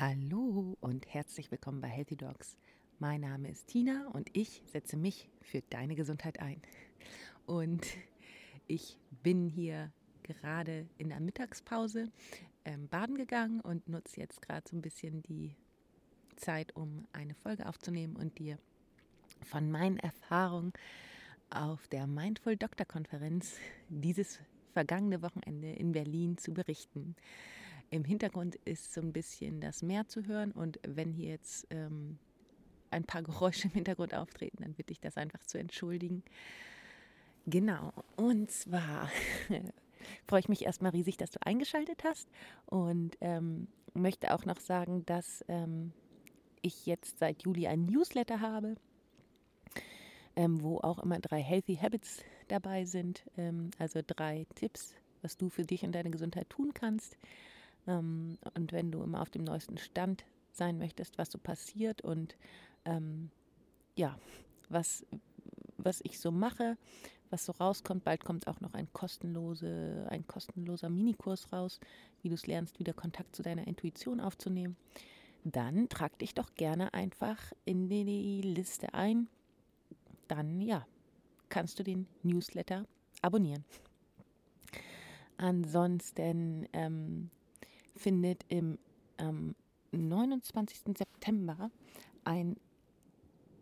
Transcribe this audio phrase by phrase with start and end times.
[0.00, 2.56] Hallo und herzlich willkommen bei Healthy Dogs.
[3.00, 6.62] Mein Name ist Tina und ich setze mich für deine Gesundheit ein.
[7.44, 7.86] Und
[8.66, 9.92] ich bin hier
[10.22, 12.10] gerade in der Mittagspause
[12.64, 15.54] ähm, baden gegangen und nutze jetzt gerade so ein bisschen die
[16.36, 18.56] Zeit, um eine Folge aufzunehmen und dir
[19.42, 20.72] von meinen Erfahrungen
[21.50, 23.58] auf der Mindful Doctor Konferenz
[23.90, 24.38] dieses
[24.72, 27.16] vergangene Wochenende in Berlin zu berichten.
[27.90, 32.18] Im Hintergrund ist so ein bisschen das Meer zu hören und wenn hier jetzt ähm,
[32.90, 36.22] ein paar Geräusche im Hintergrund auftreten, dann bitte ich das einfach zu entschuldigen.
[37.46, 39.10] Genau, und zwar
[40.28, 42.28] freue ich mich erstmal riesig, dass du eingeschaltet hast
[42.66, 45.92] und ähm, möchte auch noch sagen, dass ähm,
[46.62, 48.76] ich jetzt seit Juli ein Newsletter habe,
[50.36, 55.48] ähm, wo auch immer drei Healthy Habits dabei sind, ähm, also drei Tipps, was du
[55.48, 57.16] für dich und deine Gesundheit tun kannst.
[57.90, 62.36] Ähm, und wenn du immer auf dem neuesten Stand sein möchtest, was so passiert und
[62.84, 63.30] ähm,
[63.96, 64.16] ja,
[64.68, 65.04] was,
[65.76, 66.76] was ich so mache,
[67.30, 68.04] was so rauskommt.
[68.04, 71.80] Bald kommt auch noch ein, kostenlose, ein kostenloser Minikurs raus,
[72.22, 74.76] wie du es lernst, wieder Kontakt zu deiner Intuition aufzunehmen.
[75.44, 79.28] Dann trag dich doch gerne einfach in die Liste ein.
[80.28, 80.86] Dann, ja,
[81.48, 82.84] kannst du den Newsletter
[83.22, 83.64] abonnieren.
[85.38, 87.30] Ansonsten ähm,
[88.00, 88.78] findet im
[89.18, 89.54] ähm,
[89.92, 90.96] 29.
[90.96, 91.70] September
[92.24, 92.56] ein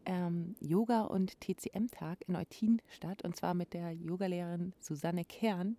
[0.04, 5.76] ähm, Yoga- und TCM-Tag in Eutin statt, und zwar mit der Yogalehrerin Susanne Kern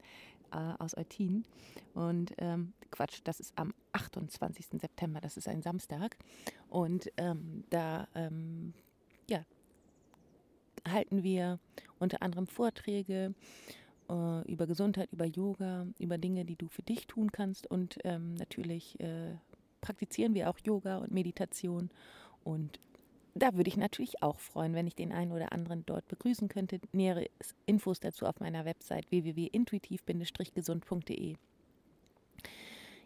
[0.52, 1.46] äh, aus Eutin.
[1.94, 4.68] Und ähm, Quatsch, das ist am 28.
[4.80, 6.18] September, das ist ein Samstag.
[6.70, 8.74] Und ähm, da ähm,
[9.30, 9.46] ja,
[10.88, 11.60] halten wir
[11.98, 13.34] unter anderem Vorträge
[14.10, 17.68] äh, über Gesundheit, über Yoga, über Dinge, die du für dich tun kannst.
[17.68, 19.36] Und ähm, natürlich äh,
[19.82, 21.90] praktizieren wir auch Yoga und Meditation.
[22.44, 22.80] Und
[23.36, 26.80] da würde ich natürlich auch freuen, wenn ich den einen oder anderen dort begrüßen könnte.
[26.92, 27.28] Nähere
[27.66, 31.36] Infos dazu auf meiner Website www.intuitiv-gesund.de.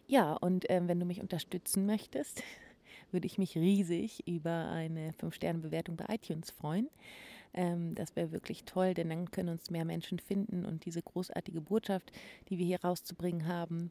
[0.06, 2.42] Ja, und äh, wenn du mich unterstützen möchtest,
[3.10, 6.88] würde ich mich riesig über eine 5-Sterne-Bewertung bei iTunes freuen.
[7.54, 11.60] Ähm, das wäre wirklich toll, denn dann können uns mehr Menschen finden und diese großartige
[11.60, 12.12] Botschaft,
[12.48, 13.90] die wir hier rauszubringen haben,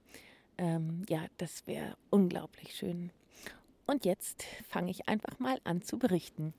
[0.58, 3.12] ähm, ja, das wäre unglaublich schön.
[3.86, 6.54] Und jetzt fange ich einfach mal an zu berichten.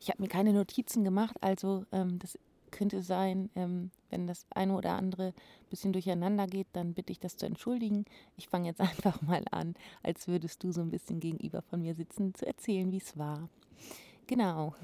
[0.00, 2.38] Ich habe mir keine Notizen gemacht, also ähm, das
[2.70, 7.20] könnte sein, ähm, wenn das eine oder andere ein bisschen durcheinander geht, dann bitte ich
[7.20, 8.04] das zu entschuldigen.
[8.36, 11.94] Ich fange jetzt einfach mal an, als würdest du so ein bisschen gegenüber von mir
[11.94, 13.48] sitzen, zu erzählen, wie es war.
[14.26, 14.74] Genau.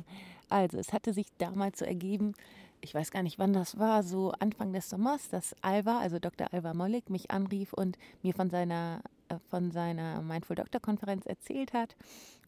[0.48, 2.34] Also, es hatte sich damals so ergeben,
[2.80, 6.52] ich weiß gar nicht, wann das war, so Anfang des Sommers, dass Alva, also Dr.
[6.52, 11.72] Alva Mollig, mich anrief und mir von seiner äh, von seiner Mindful Doctor Konferenz erzählt
[11.72, 11.96] hat.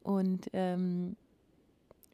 [0.03, 1.17] Und ähm,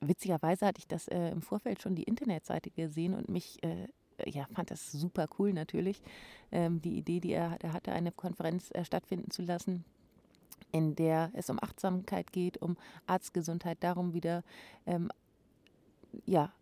[0.01, 3.89] witzigerweise hatte ich das äh, im Vorfeld schon die Internetseite gesehen und mich äh,
[4.27, 6.01] ja, fand das super cool natürlich.
[6.53, 9.85] Ähm, die Idee, die er, er hatte, eine Konferenz äh, stattfinden zu lassen,
[10.75, 12.77] in der es um Achtsamkeit geht, um
[13.07, 14.43] Arztgesundheit, darum wieder
[14.87, 15.09] ähm,
[16.27, 16.53] ja,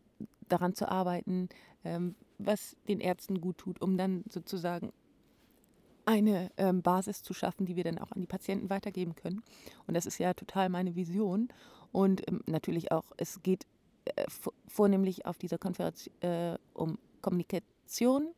[0.49, 1.49] daran zu arbeiten,
[1.83, 4.93] ähm, was den Ärzten gut tut, um dann sozusagen
[6.05, 9.43] eine ähm, Basis zu schaffen, die wir dann auch an die Patienten weitergeben können.
[9.87, 11.49] Und das ist ja total meine Vision.
[11.91, 13.65] Und ähm, natürlich auch, es geht
[14.05, 14.27] äh,
[14.67, 18.29] vornehmlich auf dieser Konferenz äh, um Kommunikation,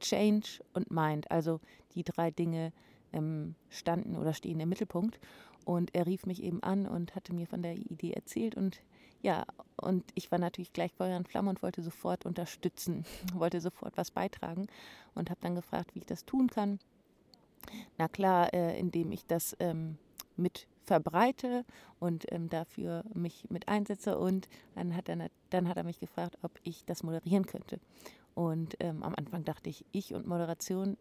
[0.00, 1.30] Change und Mind.
[1.30, 1.60] Also
[1.94, 2.72] die drei Dinge
[3.12, 5.18] ähm, standen oder stehen im Mittelpunkt.
[5.64, 8.56] Und er rief mich eben an und hatte mir von der Idee erzählt.
[8.56, 8.80] Und
[9.22, 9.44] ja,
[9.76, 14.10] und ich war natürlich gleich Feuer und Flamme und wollte sofort unterstützen, wollte sofort was
[14.10, 14.66] beitragen
[15.14, 16.78] und habe dann gefragt, wie ich das tun kann.
[17.96, 19.96] Na klar, äh, indem ich das ähm,
[20.36, 21.64] mit verbreite
[22.00, 24.18] und ähm, dafür mich mit einsetze.
[24.18, 27.78] Und dann hat, er, dann hat er mich gefragt, ob ich das moderieren könnte.
[28.34, 30.96] Und ähm, am Anfang dachte ich, ich und Moderation,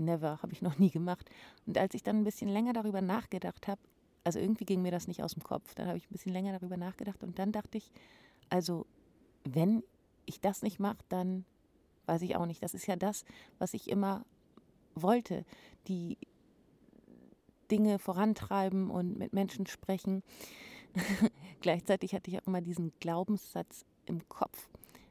[0.00, 1.30] never, habe ich noch nie gemacht.
[1.66, 3.80] Und als ich dann ein bisschen länger darüber nachgedacht habe,
[4.24, 6.58] also irgendwie ging mir das nicht aus dem Kopf, dann habe ich ein bisschen länger
[6.58, 7.90] darüber nachgedacht und dann dachte ich,
[8.48, 8.86] also
[9.44, 9.82] wenn
[10.26, 11.44] ich das nicht mache, dann
[12.06, 12.62] weiß ich auch nicht.
[12.62, 13.24] Das ist ja das,
[13.58, 14.24] was ich immer
[14.94, 15.44] wollte,
[15.88, 16.18] die
[17.70, 20.22] Dinge vorantreiben und mit Menschen sprechen.
[21.60, 24.68] Gleichzeitig hatte ich auch immer diesen Glaubenssatz im Kopf.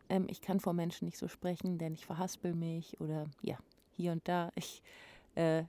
[0.09, 3.57] Ähm, ich kann vor Menschen nicht so sprechen, denn ich verhaspel mich oder ja,
[3.99, 4.49] hier und da.
[4.55, 4.81] Ich
[5.35, 5.63] äh,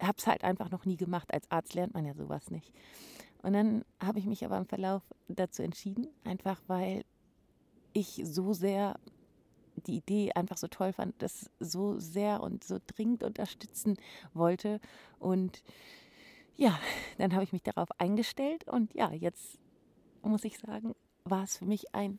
[0.00, 1.34] habe es halt einfach noch nie gemacht.
[1.34, 2.72] Als Arzt lernt man ja sowas nicht.
[3.42, 7.04] Und dann habe ich mich aber im Verlauf dazu entschieden, einfach weil
[7.92, 8.98] ich so sehr
[9.86, 13.96] die Idee einfach so toll fand, das so sehr und so dringend unterstützen
[14.34, 14.80] wollte.
[15.18, 15.62] Und
[16.56, 16.78] ja,
[17.18, 19.58] dann habe ich mich darauf eingestellt und ja, jetzt
[20.22, 22.18] muss ich sagen, war es für mich ein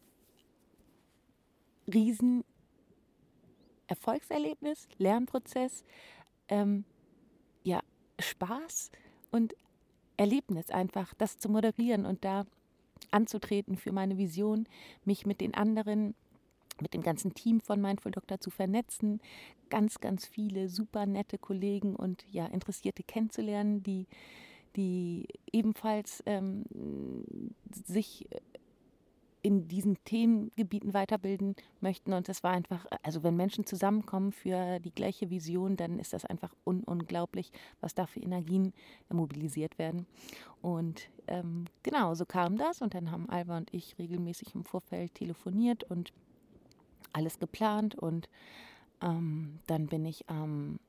[1.94, 2.44] riesen
[3.90, 5.84] Erfolgserlebnis, Lernprozess,
[6.48, 6.86] ähm,
[7.64, 7.82] ja,
[8.20, 8.92] Spaß
[9.32, 9.56] und
[10.16, 12.46] Erlebnis einfach, das zu moderieren und da
[13.12, 14.68] anzutreten für meine Vision,
[15.06, 16.14] mich mit den anderen,
[16.82, 19.22] mit dem ganzen Team von Mindful Doctor zu vernetzen,
[19.70, 24.08] ganz, ganz viele super nette Kollegen und ja, Interessierte kennenzulernen, die,
[24.76, 26.64] die ebenfalls ähm,
[27.86, 28.28] sich
[29.42, 32.14] in diesen Themengebieten weiterbilden möchten.
[32.14, 36.26] Und das war einfach, also wenn Menschen zusammenkommen für die gleiche Vision, dann ist das
[36.26, 38.74] einfach un unglaublich, was da für Energien
[39.10, 40.06] mobilisiert werden.
[40.62, 42.82] Und ähm, genau, so kam das.
[42.82, 46.12] Und dann haben Alba und ich regelmäßig im Vorfeld telefoniert und
[47.14, 47.96] alles geplant.
[47.96, 48.30] Und
[49.02, 50.80] ähm, dann bin ich am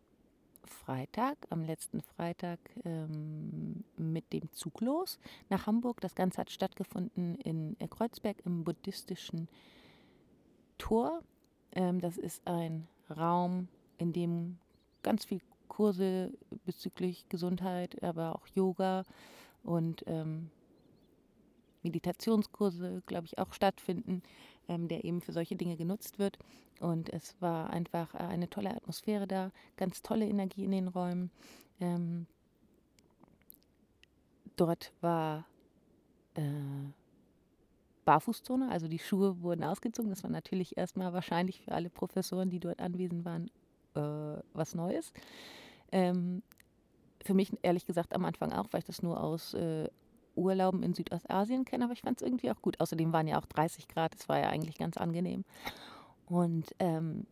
[0.90, 6.00] Freitag, am letzten Freitag ähm, mit dem Zug los nach Hamburg.
[6.00, 9.46] Das Ganze hat stattgefunden in Kreuzberg im buddhistischen
[10.78, 11.22] Tor.
[11.76, 14.58] Ähm, das ist ein Raum, in dem
[15.04, 16.32] ganz viele Kurse
[16.64, 19.04] bezüglich Gesundheit, aber auch Yoga
[19.62, 20.50] und ähm,
[21.84, 24.24] Meditationskurse, glaube ich, auch stattfinden,
[24.70, 26.38] ähm, der eben für solche Dinge genutzt wird.
[26.78, 31.30] Und es war einfach äh, eine tolle Atmosphäre da, ganz tolle Energie in den Räumen.
[31.80, 32.26] Ähm,
[34.56, 35.44] dort war
[36.34, 36.42] äh,
[38.04, 40.10] Barfußzone, also die Schuhe wurden ausgezogen.
[40.10, 43.50] Das war natürlich erstmal wahrscheinlich für alle Professoren, die dort anwesend waren,
[43.94, 45.12] äh, was Neues.
[45.90, 46.42] Ähm,
[47.22, 49.88] für mich ehrlich gesagt am Anfang auch, weil ich das nur aus äh,
[50.40, 52.80] Urlauben in Südostasien kenne, aber ich fand es irgendwie auch gut.
[52.80, 55.44] Außerdem waren ja auch 30 Grad, es war ja eigentlich ganz angenehm.
[56.26, 57.26] Und ähm,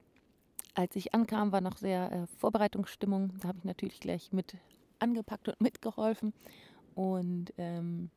[0.74, 3.32] als ich ankam, war noch sehr äh, Vorbereitungsstimmung.
[3.40, 4.56] Da habe ich natürlich gleich mit
[4.98, 6.32] angepackt und mitgeholfen.
[6.94, 8.10] Und ähm,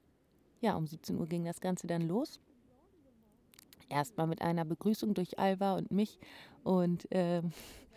[0.60, 2.40] ja, um 17 Uhr ging das Ganze dann los.
[3.90, 6.20] Erstmal mit einer Begrüßung durch Alva und mich.
[6.64, 7.52] Und ähm,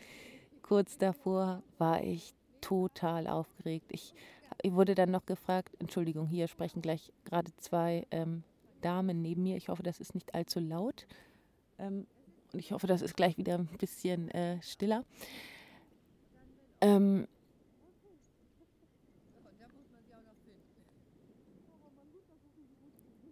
[0.63, 3.87] kurz davor war ich total aufgeregt.
[3.91, 4.15] Ich
[4.63, 8.43] ich wurde dann noch gefragt, Entschuldigung, hier sprechen gleich gerade zwei ähm,
[8.81, 9.57] Damen neben mir.
[9.57, 11.07] Ich hoffe, das ist nicht allzu laut.
[11.79, 12.07] Ähm,
[12.53, 15.05] und ich hoffe, das ist gleich wieder ein bisschen äh, stiller.
[16.81, 17.27] Ähm,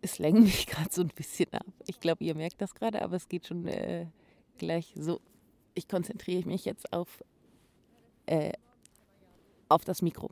[0.03, 1.67] es lenkt mich gerade so ein bisschen ab.
[1.87, 4.07] Ich glaube, ihr merkt das gerade, aber es geht schon äh,
[4.59, 5.21] gleich so.
[5.75, 7.23] Ich konzentriere mich jetzt auf,
[8.27, 8.53] äh,
[9.69, 10.31] auf das Mikro.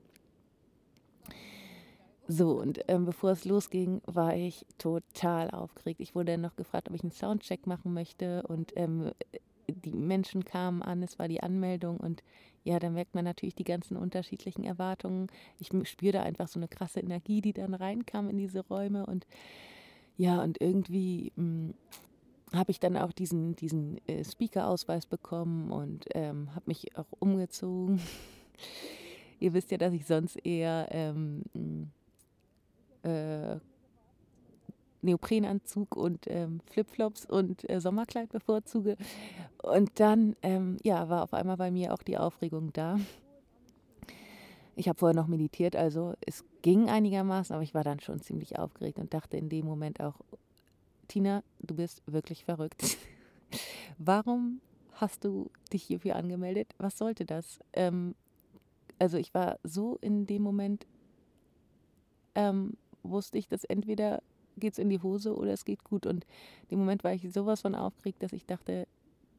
[2.32, 5.98] So, und ähm, bevor es losging, war ich total aufgeregt.
[6.00, 8.44] Ich wurde dann noch gefragt, ob ich einen Soundcheck machen möchte.
[8.44, 9.10] Und ähm,
[9.66, 11.96] die Menschen kamen an, es war die Anmeldung.
[11.96, 12.22] Und
[12.62, 15.26] ja, da merkt man natürlich die ganzen unterschiedlichen Erwartungen.
[15.58, 19.06] Ich spüre da einfach so eine krasse Energie, die dann reinkam in diese Räume.
[19.06, 19.26] Und
[20.16, 21.74] ja, und irgendwie hm,
[22.54, 28.00] habe ich dann auch diesen, diesen äh, Speaker-Ausweis bekommen und ähm, habe mich auch umgezogen.
[29.40, 31.90] Ihr wisst ja, dass ich sonst eher ähm, hm,
[33.02, 33.58] äh,
[35.02, 38.96] Neoprenanzug und ähm, Flipflops und äh, Sommerkleid bevorzuge.
[39.62, 42.98] Und dann, ähm, ja, war auf einmal bei mir auch die Aufregung da.
[44.76, 48.58] Ich habe vorher noch meditiert, also es ging einigermaßen, aber ich war dann schon ziemlich
[48.58, 50.14] aufgeregt und dachte in dem Moment auch,
[51.08, 52.96] Tina, du bist wirklich verrückt.
[53.98, 54.60] Warum
[54.92, 56.74] hast du dich hierfür angemeldet?
[56.78, 57.58] Was sollte das?
[57.72, 58.14] Ähm,
[58.98, 60.86] also ich war so in dem Moment
[62.34, 64.22] ähm, wusste ich, dass entweder
[64.56, 66.06] geht es in die Hose oder es geht gut.
[66.06, 66.26] Und
[66.70, 68.86] dem Moment war ich sowas von aufgeregt, dass ich dachte,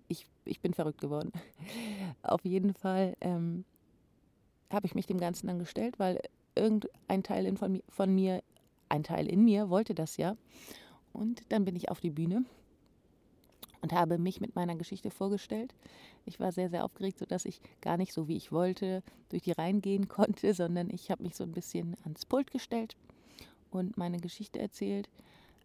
[0.07, 1.31] ich, ich bin verrückt geworden.
[2.23, 3.63] Auf jeden Fall ähm,
[4.69, 6.19] habe ich mich dem Ganzen dann gestellt, weil
[6.55, 8.43] irgendein Teil in von, von mir,
[8.89, 10.35] ein Teil in mir wollte das ja.
[11.13, 12.43] Und dann bin ich auf die Bühne
[13.81, 15.73] und habe mich mit meiner Geschichte vorgestellt.
[16.25, 19.51] Ich war sehr, sehr aufgeregt, sodass ich gar nicht so, wie ich wollte, durch die
[19.51, 22.95] Reihen gehen konnte, sondern ich habe mich so ein bisschen ans Pult gestellt
[23.71, 25.09] und meine Geschichte erzählt,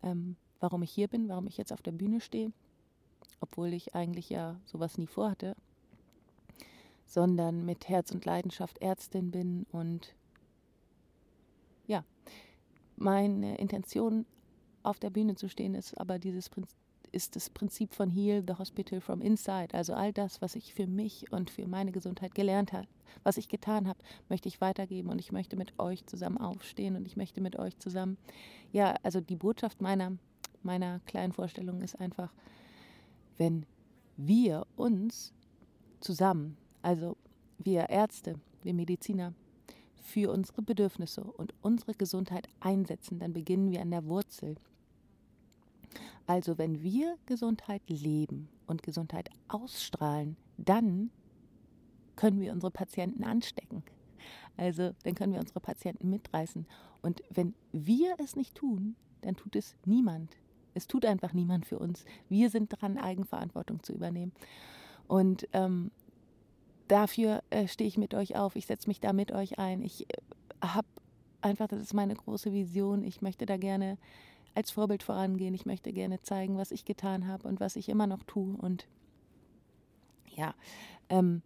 [0.02, 2.52] ähm, warum ich hier bin, warum ich jetzt auf der Bühne stehe,
[3.40, 5.54] obwohl ich eigentlich ja sowas nie vorhatte,
[7.04, 10.14] sondern mit Herz und Leidenschaft Ärztin bin und
[11.86, 12.04] ja,
[12.96, 14.26] meine Intention
[14.82, 16.78] auf der Bühne zu stehen ist aber dieses Prinzip
[17.16, 19.72] ist das Prinzip von Heal the Hospital from Inside.
[19.72, 22.86] Also all das, was ich für mich und für meine Gesundheit gelernt habe,
[23.24, 27.06] was ich getan habe, möchte ich weitergeben und ich möchte mit euch zusammen aufstehen und
[27.06, 28.18] ich möchte mit euch zusammen,
[28.70, 30.12] ja, also die Botschaft meiner,
[30.62, 32.34] meiner kleinen Vorstellung ist einfach,
[33.38, 33.64] wenn
[34.18, 35.32] wir uns
[36.00, 37.16] zusammen, also
[37.58, 39.32] wir Ärzte, wir Mediziner,
[40.02, 44.56] für unsere Bedürfnisse und unsere Gesundheit einsetzen, dann beginnen wir an der Wurzel.
[46.26, 51.10] Also wenn wir Gesundheit leben und Gesundheit ausstrahlen, dann
[52.16, 53.82] können wir unsere Patienten anstecken.
[54.56, 56.66] Also dann können wir unsere Patienten mitreißen.
[57.02, 60.36] Und wenn wir es nicht tun, dann tut es niemand.
[60.74, 62.04] Es tut einfach niemand für uns.
[62.28, 64.32] Wir sind dran, Eigenverantwortung zu übernehmen.
[65.06, 65.90] Und ähm,
[66.88, 68.56] dafür äh, stehe ich mit euch auf.
[68.56, 69.82] Ich setze mich da mit euch ein.
[69.82, 70.16] Ich äh,
[70.62, 70.88] habe
[71.40, 73.04] einfach, das ist meine große Vision.
[73.04, 73.98] Ich möchte da gerne
[74.56, 75.54] als Vorbild vorangehen.
[75.54, 78.56] Ich möchte gerne zeigen, was ich getan habe und was ich immer noch tue.
[78.56, 78.86] Und
[80.34, 80.54] ja,
[81.08, 81.42] ähm,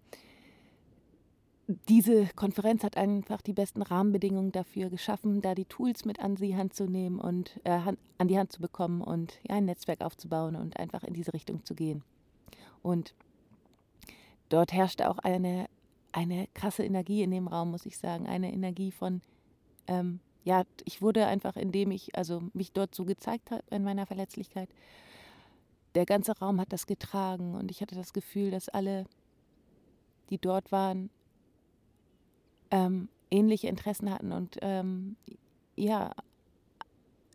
[1.89, 6.57] diese Konferenz hat einfach die besten Rahmenbedingungen dafür geschaffen, da die Tools mit an die
[6.57, 7.81] Hand zu nehmen und äh,
[8.19, 11.65] an die Hand zu bekommen und ja, ein Netzwerk aufzubauen und einfach in diese Richtung
[11.65, 12.03] zu gehen.
[12.83, 13.15] Und
[14.49, 15.67] dort herrschte auch eine,
[16.13, 18.27] eine krasse Energie in dem Raum, muss ich sagen.
[18.27, 19.21] Eine Energie von,
[19.87, 24.07] ähm, ja, ich wurde einfach, indem ich also mich dort so gezeigt habe in meiner
[24.07, 24.69] Verletzlichkeit,
[25.95, 29.07] der ganze Raum hat das getragen und ich hatte das Gefühl, dass alle,
[30.31, 31.11] die dort waren,
[32.71, 35.17] ähm, ähnliche Interessen hatten und ähm,
[35.77, 36.13] ja,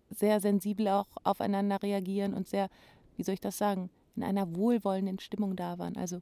[0.10, 2.70] sehr sensibel auch aufeinander reagieren und sehr,
[3.18, 5.98] wie soll ich das sagen, in einer wohlwollenden Stimmung da waren.
[5.98, 6.22] Also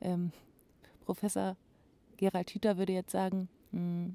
[0.00, 0.30] ähm,
[1.04, 1.56] Professor
[2.16, 4.12] Gerald Hüther würde jetzt sagen, mh,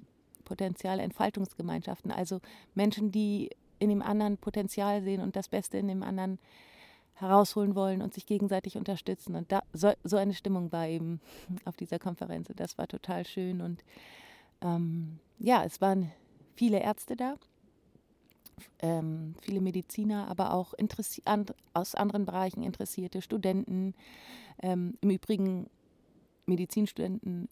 [0.50, 2.41] potenziale Entfaltungsgemeinschaften, also
[2.74, 6.39] Menschen, die in dem anderen Potenzial sehen und das Beste in dem anderen
[7.13, 9.36] herausholen wollen und sich gegenseitig unterstützen.
[9.36, 11.22] Und da, so, so eine Stimmung war eben
[11.65, 12.50] auf dieser Konferenz.
[12.50, 13.84] Und das war total schön und
[14.62, 16.12] ähm, ja, es waren
[16.56, 17.36] viele Ärzte da,
[18.79, 20.74] ähm, viele Mediziner, aber auch
[21.25, 23.94] and, aus anderen Bereichen interessierte Studenten,
[24.62, 25.70] ähm, im Übrigen
[26.46, 27.48] Medizinstudenten,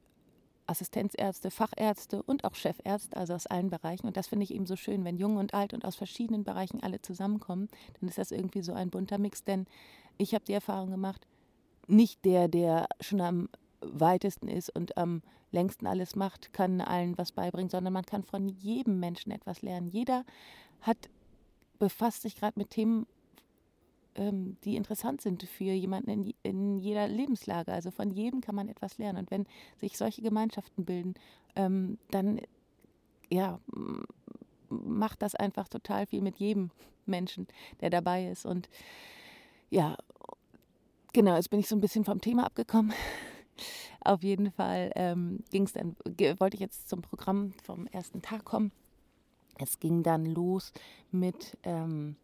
[0.68, 4.08] Assistenzärzte, Fachärzte und auch Chefärzte, also aus allen Bereichen.
[4.08, 6.84] Und das finde ich eben so schön, wenn jung und alt und aus verschiedenen Bereichen
[6.84, 7.70] alle zusammenkommen,
[8.00, 9.44] dann ist das irgendwie so ein bunter Mix.
[9.44, 9.66] Denn
[10.18, 11.26] ich habe die Erfahrung gemacht,
[11.88, 13.50] nicht der, der schon am
[13.82, 15.22] weitesten ist und am
[15.52, 19.88] längsten alles macht, kann allen was beibringen, sondern man kann von jedem Menschen etwas lernen.
[19.88, 20.26] Jeder
[20.82, 20.98] hat
[21.80, 23.06] befasst sich gerade mit Themen,
[24.18, 27.72] ähm, die interessant sind für jemanden in, in, jeder Lebenslage.
[27.72, 29.20] Also von jedem kann man etwas lernen.
[29.20, 29.46] Und wenn
[29.78, 31.14] sich solche Gemeinschaften bilden,
[31.56, 32.42] ähm, dann
[33.30, 33.60] ja,
[34.70, 36.72] macht das einfach total viel mit jedem
[37.06, 37.48] Menschen,
[37.82, 38.46] der dabei ist.
[38.46, 38.70] Und
[39.70, 39.98] ja,
[41.14, 42.94] genau, jetzt bin ich so ein bisschen vom Thema abgekommen.
[44.02, 45.96] Auf jeden Fall ähm, ging es dann,
[46.40, 48.72] wollte ich jetzt zum Programm vom ersten Tag kommen.
[49.60, 50.72] Es ging dann los
[51.12, 52.16] mit ähm,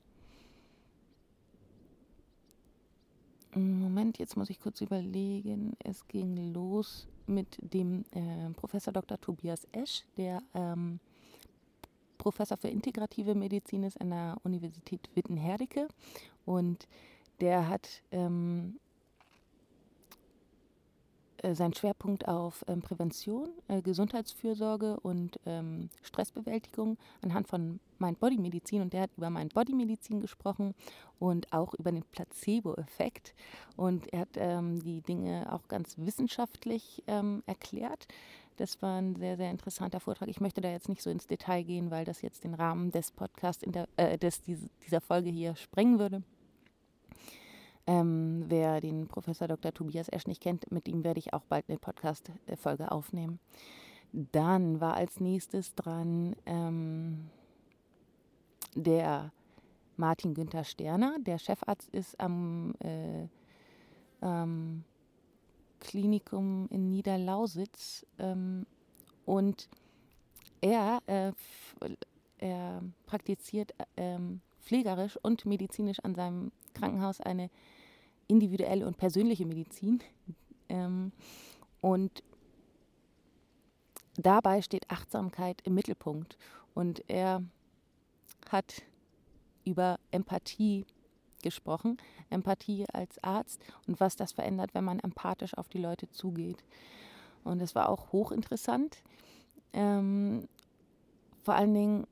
[3.56, 5.74] Moment, jetzt muss ich kurz überlegen.
[5.84, 9.20] Es ging los mit dem äh, Professor Dr.
[9.20, 11.00] Tobias Esch, der ähm,
[12.18, 15.88] Professor für integrative Medizin ist an der Universität Witten-Herdecke.
[16.46, 16.88] Und
[17.42, 18.83] der hat ähm, äh,
[21.54, 28.82] seinen Schwerpunkt auf ähm, Prävention, äh, Gesundheitsfürsorge und ähm, Stressbewältigung anhand von Mind-Body-Medizin.
[28.82, 30.74] Und der hat über Mind-Body-Medizin gesprochen
[31.20, 33.34] und auch über den Placebo-Effekt.
[33.76, 38.08] Und er hat ähm, die Dinge auch ganz wissenschaftlich ähm, erklärt.
[38.58, 40.30] Das war ein sehr, sehr interessanter Vortrag.
[40.30, 43.12] Ich möchte da jetzt nicht so ins Detail gehen, weil das jetzt den Rahmen des
[43.12, 43.64] Podcasts,
[43.98, 46.22] äh, des, dieser Folge hier sprengen würde.
[47.86, 49.74] Ähm, wer den Professor Dr.
[49.74, 53.40] Tobias Esch nicht kennt, mit ihm werde ich auch bald eine Podcast-Folge aufnehmen.
[54.14, 57.30] Dann war als nächstes dran ähm,
[58.76, 59.32] der
[59.98, 63.28] Martin Günther Sterner, der Chefarzt ist am äh,
[64.22, 64.84] ähm,
[65.80, 68.66] Klinikum in Niederlausitz ähm,
[69.26, 69.70] und
[70.62, 71.34] er, äh,
[72.38, 74.18] er praktiziert äh,
[74.62, 77.50] pflegerisch und medizinisch an seinem Krankenhaus eine
[78.28, 80.02] individuelle und persönliche Medizin.
[80.70, 81.12] Ähm,
[81.82, 82.24] und
[84.16, 86.38] dabei steht Achtsamkeit im Mittelpunkt.
[86.74, 87.44] Und er
[88.50, 88.84] hat
[89.66, 90.86] über Empathie
[91.42, 91.98] gesprochen,
[92.30, 96.64] Empathie als Arzt und was das verändert, wenn man empathisch auf die Leute zugeht.
[97.44, 99.04] Und es war auch hochinteressant.
[99.74, 100.48] Ähm,
[101.44, 102.08] vor allen Dingen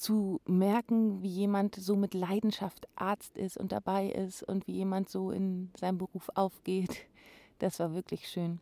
[0.00, 5.10] zu merken, wie jemand so mit Leidenschaft Arzt ist und dabei ist und wie jemand
[5.10, 7.06] so in seinem Beruf aufgeht,
[7.58, 8.60] das war wirklich schön.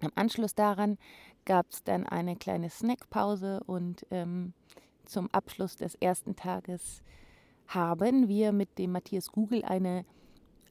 [0.00, 0.98] Im Anschluss daran
[1.44, 4.54] gab es dann eine kleine Snackpause und ähm,
[5.04, 7.04] zum Abschluss des ersten Tages
[7.68, 10.04] haben wir mit dem Matthias Google eine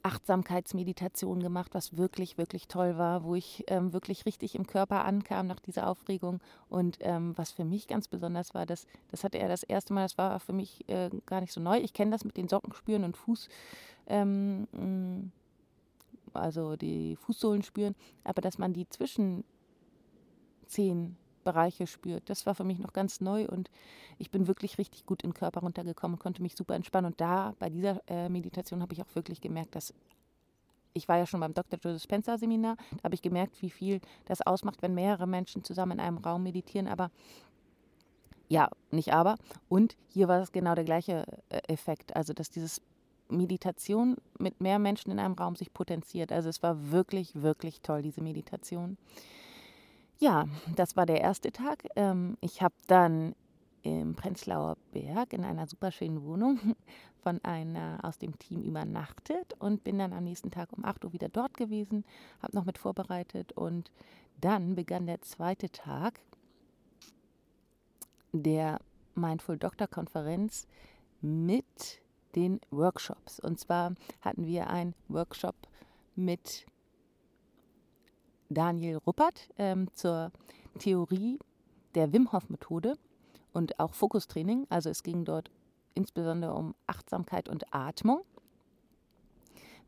[0.04, 5.46] Achtsamkeitsmeditation gemacht, was wirklich, wirklich toll war, wo ich ähm, wirklich richtig im Körper ankam
[5.46, 6.40] nach dieser Aufregung.
[6.68, 10.02] Und ähm, was für mich ganz besonders war, das, das hatte er das erste Mal,
[10.02, 11.78] das war für mich äh, gar nicht so neu.
[11.78, 13.48] Ich kenne das mit den Socken spüren und Fuß,
[14.06, 15.32] ähm, mm,
[16.34, 17.94] also die Fußsohlen spüren,
[18.24, 22.28] aber dass man die Zwischenzehen Bereiche spürt.
[22.28, 23.70] Das war für mich noch ganz neu und
[24.18, 27.12] ich bin wirklich richtig gut in den Körper runtergekommen konnte mich super entspannen.
[27.12, 29.94] Und da bei dieser äh, Meditation habe ich auch wirklich gemerkt, dass
[30.96, 31.78] ich war ja schon beim Dr.
[31.82, 35.92] Joseph Spencer Seminar, da habe ich gemerkt, wie viel das ausmacht, wenn mehrere Menschen zusammen
[35.92, 36.86] in einem Raum meditieren.
[36.86, 37.10] Aber
[38.48, 39.36] ja, nicht aber.
[39.68, 42.14] Und hier war es genau der gleiche äh, Effekt.
[42.14, 42.80] Also, dass dieses
[43.28, 46.32] Meditation mit mehr Menschen in einem Raum sich potenziert.
[46.32, 48.96] Also es war wirklich, wirklich toll, diese Meditation.
[50.18, 51.86] Ja, das war der erste Tag.
[51.96, 53.34] Ähm, ich habe dann
[53.82, 56.58] im Prenzlauer Berg in einer super schönen Wohnung
[57.22, 61.12] von einer aus dem Team übernachtet und bin dann am nächsten Tag um 8 Uhr
[61.12, 62.04] wieder dort gewesen,
[62.40, 63.90] habe noch mit vorbereitet und
[64.40, 66.20] dann begann der zweite Tag
[68.32, 68.80] der
[69.14, 70.66] Mindful Doctor Konferenz
[71.20, 72.00] mit
[72.34, 73.38] den Workshops.
[73.38, 75.54] Und zwar hatten wir einen Workshop
[76.16, 76.66] mit
[78.48, 80.30] Daniel Ruppert ähm, zur
[80.78, 81.38] Theorie
[81.94, 82.96] der Wim Hof Methode
[83.52, 84.66] und auch Fokustraining.
[84.68, 85.50] Also es ging dort
[85.94, 88.22] insbesondere um Achtsamkeit und Atmung.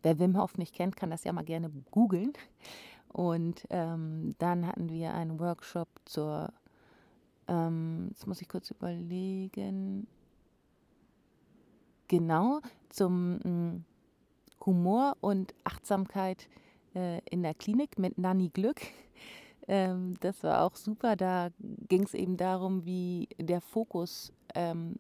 [0.03, 2.33] Wer Wim Hof nicht kennt, kann das ja mal gerne googeln.
[3.09, 6.53] Und ähm, dann hatten wir einen Workshop zur,
[7.49, 10.07] ähm, jetzt muss ich kurz überlegen,
[12.09, 13.85] genau zum hm,
[14.65, 16.49] Humor und Achtsamkeit
[16.97, 18.81] äh, in der Klinik mit Nanny Glück.
[19.69, 21.17] Ähm, das war auch super.
[21.17, 21.50] Da
[21.88, 24.95] ging es eben darum, wie der Fokus, ähm,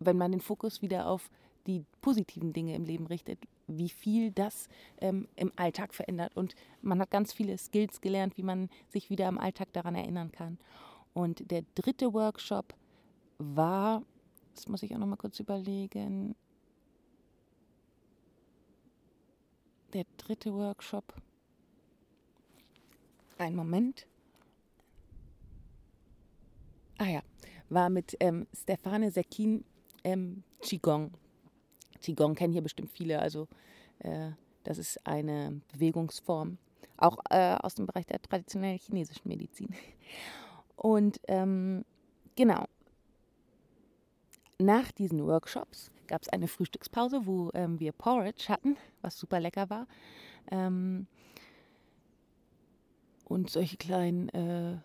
[0.00, 1.30] wenn man den Fokus wieder auf
[1.68, 4.68] die positiven Dinge im Leben richtet, wie viel das
[5.00, 6.36] ähm, im Alltag verändert.
[6.36, 10.32] Und man hat ganz viele Skills gelernt, wie man sich wieder im Alltag daran erinnern
[10.32, 10.58] kann.
[11.12, 12.74] Und der dritte Workshop
[13.38, 14.02] war,
[14.54, 16.34] das muss ich auch noch mal kurz überlegen,
[19.94, 21.14] der dritte Workshop.
[23.38, 24.06] Ein Moment.
[26.98, 27.22] Ah ja,
[27.68, 29.64] war mit ähm, Stefane Sekin
[30.02, 31.12] ähm, Qigong.
[32.00, 33.48] Qigong kennen hier bestimmt viele, also
[34.00, 34.30] äh,
[34.64, 36.58] das ist eine Bewegungsform,
[36.96, 39.74] auch äh, aus dem Bereich der traditionellen chinesischen Medizin.
[40.76, 41.84] Und ähm,
[42.36, 42.66] genau,
[44.58, 49.70] nach diesen Workshops gab es eine Frühstückspause, wo ähm, wir Porridge hatten, was super lecker
[49.70, 49.86] war.
[50.50, 51.06] Ähm,
[53.24, 54.78] und solche kleinen, äh,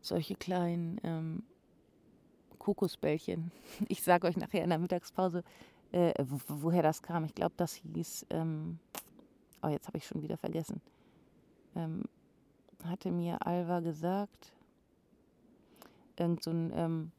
[0.00, 1.42] solche kleinen ähm,
[2.58, 3.50] Kokosbällchen.
[3.88, 5.44] Ich sage euch nachher in der Mittagspause,
[5.92, 6.12] äh,
[6.48, 7.24] woher das kam.
[7.24, 8.78] Ich glaube, das hieß, ähm,
[9.62, 10.80] oh, jetzt habe ich schon wieder vergessen.
[11.76, 12.04] Ähm,
[12.84, 14.52] hatte mir Alva gesagt,
[16.16, 17.12] irgend so ein ähm, hm,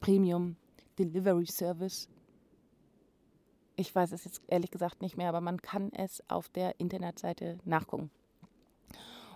[0.00, 0.56] Premium
[0.98, 2.08] Delivery Service.
[3.76, 7.58] Ich weiß es jetzt ehrlich gesagt nicht mehr, aber man kann es auf der Internetseite
[7.64, 8.10] nachgucken.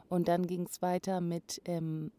[0.09, 2.11] Und dann ging es weiter mit ähm,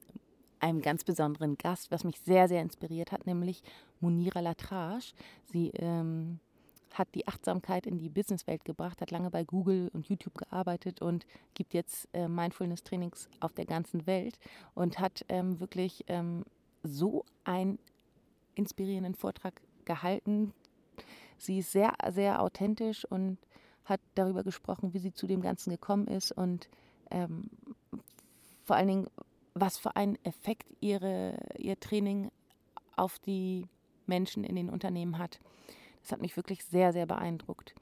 [0.60, 3.64] einem ganz besonderen Gast, was mich sehr, sehr inspiriert hat, nämlich
[4.00, 5.14] Munira Latrage.
[5.52, 6.40] Sie ähm,
[6.94, 11.26] hat die Achtsamkeit in die Businesswelt gebracht, hat lange bei Google und YouTube gearbeitet und
[11.54, 14.38] gibt jetzt äh, Mindfulness-Trainings auf der ganzen Welt
[14.74, 16.44] und hat ähm, wirklich ähm,
[16.84, 17.80] so ein
[18.56, 20.54] inspirierenden Vortrag gehalten.
[21.38, 23.38] Sie ist sehr, sehr authentisch und
[23.86, 26.70] hat darüber gesprochen, wie sie zu dem Ganzen gekommen ist und
[27.10, 27.50] ähm,
[28.64, 29.08] vor allen Dingen,
[29.54, 32.32] was für einen Effekt ihre, ihr Training
[32.96, 33.68] auf die
[34.06, 35.40] Menschen in den Unternehmen hat.
[36.02, 37.76] Das hat mich wirklich sehr, sehr beeindruckt.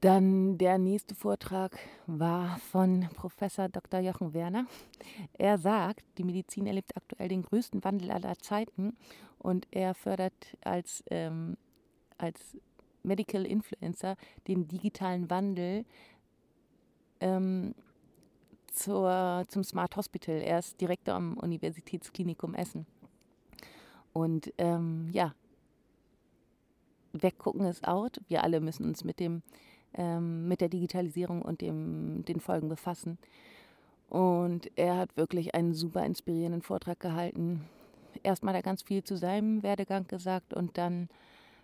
[0.00, 3.98] Dann der nächste Vortrag war von Professor Dr.
[3.98, 4.66] Jochen Werner.
[5.32, 8.96] Er sagt, die Medizin erlebt aktuell den größten Wandel aller Zeiten
[9.38, 11.56] und er fördert als, ähm,
[12.16, 12.56] als
[13.02, 15.84] Medical Influencer den digitalen Wandel
[17.20, 17.74] ähm,
[18.72, 20.36] zur, zum Smart Hospital.
[20.36, 22.86] Er ist Direktor am Universitätsklinikum Essen.
[24.12, 25.34] Und ähm, ja,
[27.12, 28.20] weggucken ist out.
[28.28, 29.42] Wir alle müssen uns mit dem
[29.94, 33.18] ähm, mit der Digitalisierung und dem, den Folgen befassen.
[34.08, 37.64] Und er hat wirklich einen super inspirierenden Vortrag gehalten.
[38.22, 41.08] Erstmal er ganz viel zu seinem Werdegang gesagt und dann,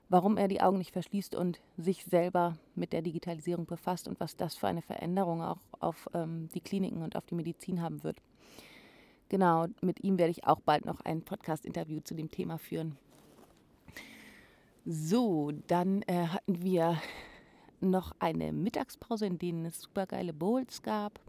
[0.09, 4.37] warum er die Augen nicht verschließt und sich selber mit der Digitalisierung befasst und was
[4.37, 8.19] das für eine Veränderung auch auf ähm, die Kliniken und auf die Medizin haben wird.
[9.31, 12.99] Genau, mit ihm werde ich auch bald noch ein Podcast-Interview zu dem Thema führen.
[14.85, 16.99] So, dann äh, hatten wir
[17.90, 21.20] noch eine Mittagspause, in denen es super geile Bowls gab.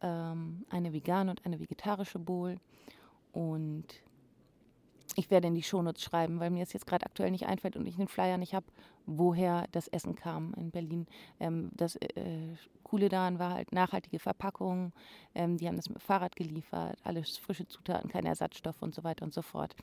[0.00, 2.58] Ähm, eine vegane und eine vegetarische Bowl.
[3.32, 3.86] Und
[5.16, 7.86] ich werde in die Shownotes schreiben, weil mir es jetzt gerade aktuell nicht einfällt und
[7.86, 8.66] ich den Flyer nicht habe,
[9.06, 11.06] woher das Essen kam in Berlin.
[11.40, 14.92] Ähm, das äh, Coole daran war halt nachhaltige Verpackung.
[15.34, 19.04] Ähm, die haben das mit dem Fahrrad geliefert, alles frische Zutaten, keine Ersatzstoffe und so
[19.04, 19.74] weiter und so fort.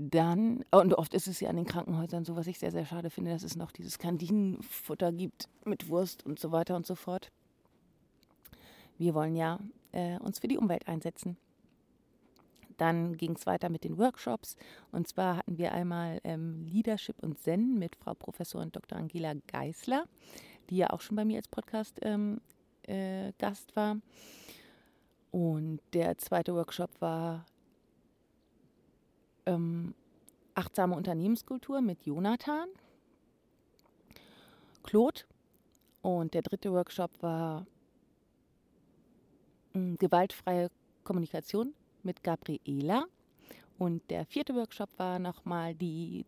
[0.00, 3.10] Dann, und oft ist es ja an den Krankenhäusern so, was ich sehr, sehr schade
[3.10, 7.32] finde, dass es noch dieses Kandinenfutter gibt mit Wurst und so weiter und so fort.
[8.96, 9.58] Wir wollen ja
[9.90, 11.36] äh, uns für die Umwelt einsetzen.
[12.76, 14.54] Dann ging es weiter mit den Workshops.
[14.92, 18.96] Und zwar hatten wir einmal ähm, Leadership und Zen mit Frau Professorin Dr.
[18.96, 20.04] Angela Geisler,
[20.70, 22.40] die ja auch schon bei mir als Podcast ähm,
[22.84, 23.32] äh,
[23.74, 23.96] war.
[25.32, 27.44] Und der zweite Workshop war
[29.48, 29.94] ähm,
[30.54, 32.68] achtsame Unternehmenskultur mit Jonathan,
[34.82, 35.22] Claude.
[36.02, 37.66] Und der dritte Workshop war
[39.74, 40.70] äh, gewaltfreie
[41.04, 43.06] Kommunikation mit Gabriela.
[43.78, 46.24] Und der vierte Workshop war nochmal die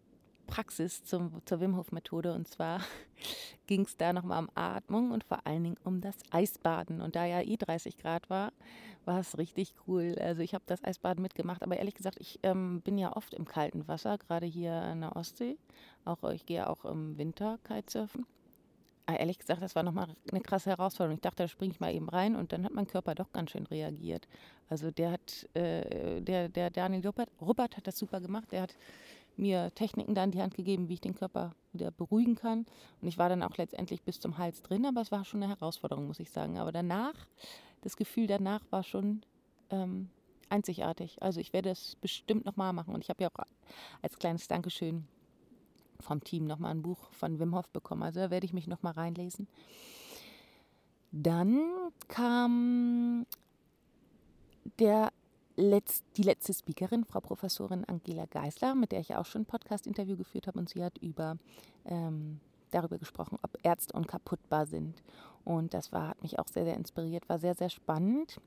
[0.51, 2.35] Praxis zum, zur Wim Hof Methode.
[2.35, 2.81] Und zwar
[3.67, 7.01] ging es da nochmal um Atmung und vor allen Dingen um das Eisbaden.
[7.01, 8.53] Und da ja eh 30 Grad war,
[9.05, 10.17] war es richtig cool.
[10.21, 13.47] Also ich habe das Eisbaden mitgemacht, aber ehrlich gesagt, ich ähm, bin ja oft im
[13.47, 15.57] kalten Wasser, gerade hier an der Ostsee.
[16.05, 18.27] Auch ich gehe auch im Winter Kitesurfen.
[19.11, 21.17] Aber ah, ehrlich gesagt, das war nochmal eine krasse Herausforderung.
[21.17, 23.51] Ich dachte, da springe ich mal eben rein und dann hat mein Körper doch ganz
[23.51, 24.29] schön reagiert.
[24.69, 28.53] Also der hat, äh, der, der Daniel Ruppert, Ruppert hat das super gemacht.
[28.53, 28.77] Der hat
[29.37, 32.67] mir Techniken da in die Hand gegeben, wie ich den Körper wieder beruhigen kann.
[33.01, 35.53] Und ich war dann auch letztendlich bis zum Hals drin, aber es war schon eine
[35.53, 36.59] Herausforderung, muss ich sagen.
[36.59, 37.15] Aber danach,
[37.83, 39.23] das Gefühl danach war schon
[39.71, 40.11] ähm,
[40.49, 41.23] einzigartig.
[41.23, 42.95] Also ich werde es bestimmt nochmal machen.
[42.95, 43.45] Und ich habe ja auch
[44.03, 45.07] als kleines Dankeschön
[46.01, 48.03] vom Team nochmal ein Buch von Wim Hof bekommen.
[48.03, 49.47] Also da werde ich mich nochmal reinlesen.
[51.13, 51.61] Dann
[52.09, 53.27] kam
[54.79, 55.13] der
[55.57, 60.17] Letz-, die letzte Speakerin, Frau Professorin Angela Geisler, mit der ich auch schon ein Podcast-Interview
[60.17, 60.59] geführt habe.
[60.59, 61.37] Und sie hat über,
[61.85, 65.03] ähm, darüber gesprochen, ob Ärzte unkaputtbar sind.
[65.45, 68.41] Und das war, hat mich auch sehr, sehr inspiriert, war sehr, sehr spannend.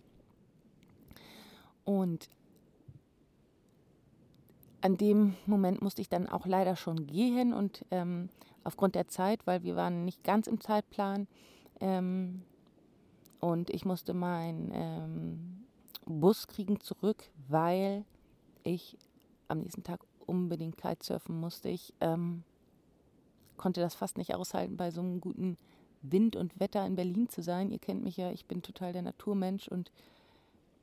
[1.85, 2.29] Und
[4.83, 8.29] an dem Moment musste ich dann auch leider schon gehen und ähm,
[8.65, 11.27] aufgrund der Zeit, weil wir waren nicht ganz im Zeitplan
[11.79, 12.43] ähm,
[13.39, 15.65] und ich musste meinen ähm,
[16.05, 18.05] Bus kriegen zurück, weil
[18.63, 18.97] ich
[19.47, 21.69] am nächsten Tag unbedingt Kitesurfen musste.
[21.69, 22.43] Ich ähm,
[23.57, 25.57] konnte das fast nicht aushalten, bei so einem guten
[26.01, 27.71] Wind und Wetter in Berlin zu sein.
[27.71, 29.91] Ihr kennt mich ja, ich bin total der Naturmensch und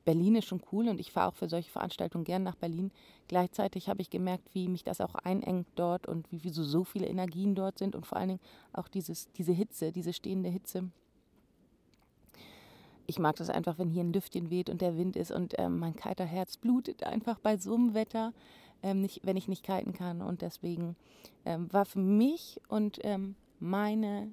[0.03, 2.91] Berlin ist schon cool und ich fahre auch für solche Veranstaltungen gern nach Berlin.
[3.27, 6.83] Gleichzeitig habe ich gemerkt, wie mich das auch einengt dort und wie, wie so, so
[6.83, 8.41] viele Energien dort sind und vor allen Dingen
[8.73, 10.89] auch dieses, diese Hitze, diese stehende Hitze.
[13.11, 15.79] Ich mag das einfach, wenn hier ein Lüftchen weht und der Wind ist und ähm,
[15.79, 18.31] mein kalter Herz blutet einfach bei so einem Wetter,
[18.83, 20.21] ähm, nicht, wenn ich nicht kiten kann.
[20.21, 20.95] Und deswegen
[21.43, 24.31] ähm, war für mich und ähm, meine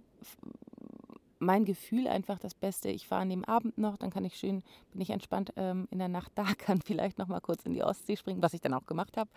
[1.40, 2.88] mein Gefühl einfach das Beste.
[2.88, 4.62] Ich fahre an dem Abend noch, dann kann ich schön,
[4.92, 7.82] bin ich entspannt ähm, in der Nacht da, kann vielleicht noch mal kurz in die
[7.82, 9.30] Ostsee springen, was ich dann auch gemacht habe.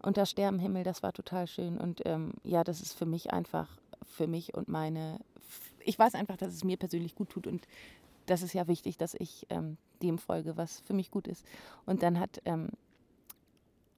[0.00, 1.76] Unter Sternenhimmel, das war total schön.
[1.76, 3.68] Und ähm, ja, das ist für mich einfach,
[4.06, 5.18] für mich und meine,
[5.84, 7.66] ich weiß einfach, dass es mir persönlich gut tut und
[8.30, 11.44] das ist ja wichtig, dass ich ähm, dem folge, was für mich gut ist.
[11.84, 12.68] Und dann hat, ähm,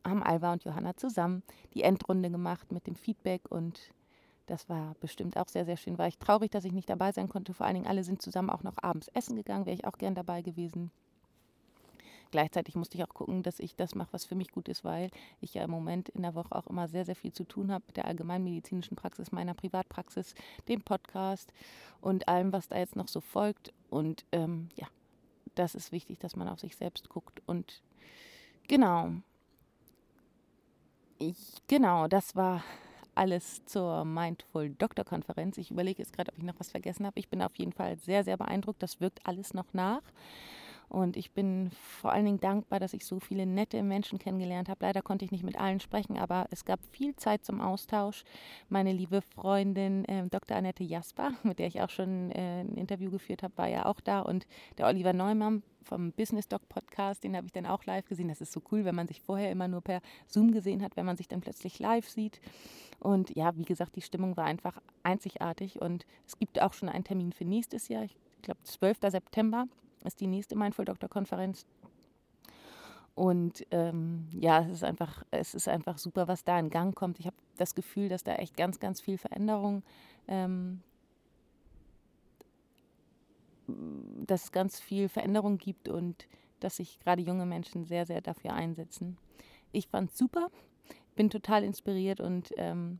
[0.04, 1.42] haben Alva und Johanna zusammen
[1.74, 3.92] die Endrunde gemacht mit dem Feedback und
[4.46, 5.98] das war bestimmt auch sehr, sehr schön.
[5.98, 7.54] War ich traurig, dass ich nicht dabei sein konnte.
[7.54, 9.66] Vor allen Dingen alle sind zusammen auch noch abends essen gegangen.
[9.66, 10.90] Wäre ich auch gern dabei gewesen.
[12.32, 15.10] Gleichzeitig musste ich auch gucken, dass ich das mache, was für mich gut ist, weil
[15.40, 17.84] ich ja im Moment in der Woche auch immer sehr, sehr viel zu tun habe
[17.86, 20.34] mit der allgemeinmedizinischen Praxis, meiner Privatpraxis,
[20.66, 21.52] dem Podcast
[22.00, 23.72] und allem, was da jetzt noch so folgt.
[23.92, 24.86] Und ähm, ja,
[25.54, 27.42] das ist wichtig, dass man auf sich selbst guckt.
[27.44, 27.82] Und
[28.66, 29.10] genau,
[31.18, 31.36] ich,
[31.68, 32.64] genau, das war
[33.14, 35.58] alles zur Mindful Doktor Konferenz.
[35.58, 37.20] Ich überlege jetzt gerade, ob ich noch was vergessen habe.
[37.20, 38.82] Ich bin auf jeden Fall sehr, sehr beeindruckt.
[38.82, 40.00] Das wirkt alles noch nach.
[40.92, 44.84] Und ich bin vor allen Dingen dankbar, dass ich so viele nette Menschen kennengelernt habe.
[44.84, 48.24] Leider konnte ich nicht mit allen sprechen, aber es gab viel Zeit zum Austausch.
[48.68, 50.54] Meine liebe Freundin äh, Dr.
[50.54, 54.02] Annette Jasper, mit der ich auch schon äh, ein Interview geführt habe, war ja auch
[54.02, 54.20] da.
[54.20, 58.28] Und der Oliver Neumann vom Business Doc Podcast, den habe ich dann auch live gesehen.
[58.28, 61.06] Das ist so cool, wenn man sich vorher immer nur per Zoom gesehen hat, wenn
[61.06, 62.38] man sich dann plötzlich live sieht.
[63.00, 65.80] Und ja, wie gesagt, die Stimmung war einfach einzigartig.
[65.80, 68.04] Und es gibt auch schon einen Termin für nächstes Jahr.
[68.04, 68.98] Ich glaube, 12.
[69.08, 69.68] September
[70.04, 71.66] ist die nächste Mindful Doctor Konferenz.
[73.14, 77.20] Und ähm, ja, es ist einfach, es ist einfach super, was da in Gang kommt.
[77.20, 79.82] Ich habe das Gefühl, dass da echt ganz, ganz viel Veränderung,
[80.28, 80.80] ähm,
[83.66, 86.26] dass es ganz viel Veränderung gibt und
[86.60, 89.18] dass sich gerade junge Menschen sehr, sehr dafür einsetzen.
[89.72, 90.48] Ich fand es super,
[91.14, 92.98] bin total inspiriert und ähm,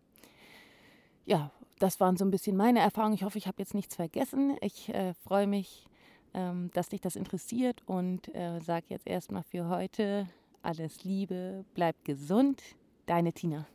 [1.24, 3.14] ja, das waren so ein bisschen meine Erfahrungen.
[3.14, 4.56] Ich hoffe, ich habe jetzt nichts vergessen.
[4.60, 5.86] Ich äh, freue mich,
[6.34, 10.26] ähm, dass dich das interessiert und äh, sage jetzt erstmal für heute
[10.62, 12.62] alles Liebe, bleib gesund,
[13.06, 13.66] deine Tina.